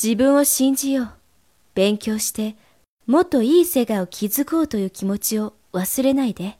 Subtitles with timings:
[0.00, 1.08] 自分を信じよう。
[1.74, 2.56] 勉強して、
[3.06, 6.58] もっといい世界を築こうという気持ちを忘れないで。